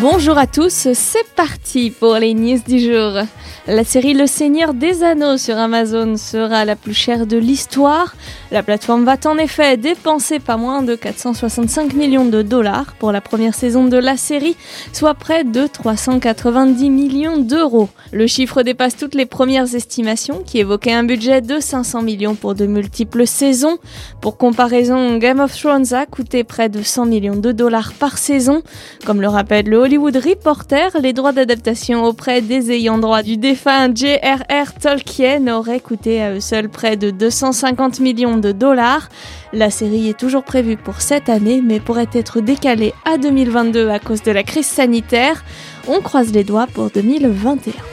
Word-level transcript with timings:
Bonjour 0.00 0.38
à 0.38 0.46
tous, 0.46 0.88
c'est 0.94 1.28
parti 1.36 1.90
pour 1.90 2.14
les 2.14 2.32
news 2.32 2.60
du 2.66 2.78
jour. 2.78 3.22
La 3.66 3.84
série 3.84 4.14
Le 4.14 4.26
Seigneur 4.26 4.72
des 4.72 5.02
Anneaux 5.02 5.36
sur 5.36 5.58
Amazon 5.58 6.16
sera 6.16 6.64
la 6.64 6.74
plus 6.74 6.94
chère 6.94 7.26
de 7.26 7.36
l'histoire. 7.36 8.14
La 8.50 8.62
plateforme 8.62 9.04
va 9.04 9.16
en 9.26 9.36
effet 9.36 9.76
dépenser 9.76 10.38
pas 10.38 10.56
moins 10.56 10.82
de 10.82 10.94
465 10.94 11.92
millions 11.92 12.24
de 12.24 12.40
dollars 12.40 12.94
pour 12.98 13.12
la 13.12 13.20
première 13.20 13.54
saison 13.54 13.84
de 13.84 13.98
la 13.98 14.16
série, 14.16 14.56
soit 14.94 15.12
près 15.12 15.44
de 15.44 15.66
390 15.66 16.88
millions 16.88 17.36
d'euros. 17.36 17.90
Le 18.10 18.26
chiffre 18.26 18.62
dépasse 18.62 18.96
toutes 18.96 19.14
les 19.14 19.26
premières 19.26 19.74
estimations 19.74 20.42
qui 20.44 20.58
évoquaient 20.58 20.94
un 20.94 21.04
budget 21.04 21.42
de 21.42 21.60
500 21.60 22.00
millions 22.00 22.34
pour 22.34 22.54
de 22.54 22.64
multiples 22.64 23.26
saisons. 23.26 23.78
Pour 24.22 24.38
comparaison, 24.38 25.18
Game 25.18 25.40
of 25.40 25.56
Thrones 25.56 25.92
a 25.92 26.06
coûté 26.06 26.42
près 26.42 26.70
de 26.70 26.82
100 26.82 27.04
millions 27.04 27.36
de 27.36 27.52
dollars 27.52 27.92
par 27.92 28.16
saison. 28.16 28.62
Comme 29.04 29.20
le 29.20 29.28
rappelle 29.28 29.66
le 29.66 29.89
Hollywood 29.90 30.18
Reporter, 30.18 30.96
les 31.02 31.12
droits 31.12 31.32
d'adaptation 31.32 32.04
auprès 32.04 32.42
des 32.42 32.70
ayants 32.70 32.98
droit 32.98 33.24
du 33.24 33.36
défunt 33.36 33.92
J.R.R. 33.92 34.72
Tolkien 34.80 35.48
auraient 35.48 35.80
coûté 35.80 36.22
à 36.22 36.32
eux 36.32 36.38
seuls 36.38 36.68
près 36.68 36.96
de 36.96 37.10
250 37.10 37.98
millions 37.98 38.36
de 38.36 38.52
dollars. 38.52 39.08
La 39.52 39.68
série 39.68 40.08
est 40.08 40.16
toujours 40.16 40.44
prévue 40.44 40.76
pour 40.76 41.00
cette 41.00 41.28
année, 41.28 41.60
mais 41.60 41.80
pourrait 41.80 42.06
être 42.12 42.40
décalée 42.40 42.94
à 43.04 43.18
2022 43.18 43.88
à 43.88 43.98
cause 43.98 44.22
de 44.22 44.30
la 44.30 44.44
crise 44.44 44.68
sanitaire. 44.68 45.42
On 45.88 46.00
croise 46.00 46.32
les 46.32 46.44
doigts 46.44 46.68
pour 46.72 46.90
2021. 46.90 47.89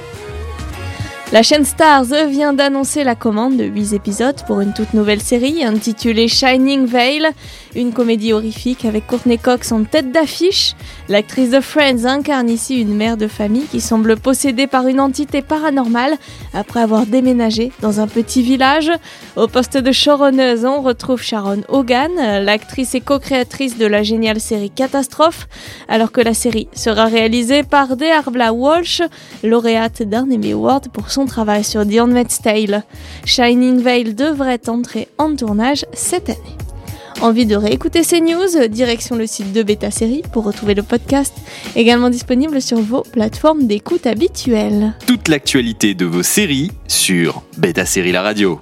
La 1.34 1.44
chaîne 1.44 1.66
Stars 1.66 2.06
vient 2.30 2.54
d'annoncer 2.54 3.04
la 3.04 3.14
commande 3.14 3.58
de 3.58 3.66
8 3.66 3.92
épisodes 3.92 4.42
pour 4.48 4.62
une 4.62 4.74
toute 4.74 4.94
nouvelle 4.94 5.22
série 5.22 5.62
intitulée 5.62 6.30
Shining 6.30 6.86
Veil, 6.86 7.28
une 7.76 7.92
comédie 7.92 8.32
horrifique 8.32 8.86
avec 8.86 9.06
Courtney 9.08 9.38
Cox 9.38 9.74
en 9.74 9.84
tête 9.84 10.14
d'affiche. 10.14 10.74
L'actrice 11.10 11.50
de 11.50 11.60
Friends 11.60 12.06
incarne 12.06 12.50
ici 12.50 12.80
une 12.80 12.96
mère 12.96 13.18
de 13.18 13.28
famille 13.28 13.66
qui 13.70 13.82
semble 13.82 14.16
possédée 14.16 14.68
par 14.68 14.88
une 14.88 15.02
entité 15.02 15.42
paranormale 15.42 16.16
après 16.54 16.80
avoir 16.80 17.06
déménagé 17.06 17.74
dans 17.82 18.00
un 18.00 18.08
petit 18.08 18.42
village. 18.42 18.90
Au 19.36 19.48
poste 19.48 19.78
de 19.78 19.92
showrunneuse, 19.92 20.64
on 20.64 20.82
retrouve 20.82 21.22
Sharon 21.22 21.62
Hogan, 21.68 22.14
l'actrice 22.16 22.96
et 22.96 23.02
co-créatrice 23.02 23.78
de 23.78 23.86
la 23.86 24.02
géniale 24.02 24.40
série 24.40 24.72
Catastrophe, 24.72 25.50
alors 25.90 26.14
que 26.14 26.22
la 26.22 26.34
série 26.34 26.70
sera 26.74 27.06
réalisée 27.06 27.64
par 27.64 27.98
Dearbla 27.98 28.54
Walsh, 28.54 29.02
lauréate 29.44 30.04
d'un 30.04 30.24
Emmy 30.32 30.54
Award 30.54 30.88
pour 30.88 31.12
son 31.18 31.26
travail 31.26 31.64
sur 31.64 31.84
The 31.84 32.00
Handmaid's 32.00 32.44
Tale. 32.44 32.84
Shining 33.26 33.82
Veil 33.82 34.14
devrait 34.14 34.70
entrer 34.70 35.08
en 35.18 35.36
tournage 35.36 35.84
cette 35.92 36.30
année. 36.30 36.58
Envie 37.22 37.48
de 37.48 37.56
réécouter 37.56 38.04
ces 38.04 38.22
news? 38.22 38.68
Direction 38.70 39.16
le 39.16 39.26
site 39.26 39.52
de 39.52 39.64
Beta 39.64 39.90
Série 39.90 40.22
pour 40.32 40.44
retrouver 40.44 40.76
le 40.76 40.84
podcast, 40.84 41.34
également 41.76 42.12
disponible 42.12 42.62
sur 42.62 42.80
vos 42.80 43.02
plateformes 43.02 43.66
d'écoute 43.66 44.06
habituelles. 44.06 44.94
Toute 45.08 45.28
l'actualité 45.28 45.96
de 45.96 46.06
vos 46.06 46.22
séries 46.22 46.70
sur 46.88 47.42
Beta 47.58 47.88
Série 47.88 48.12
La 48.12 48.22
Radio. 48.22 48.62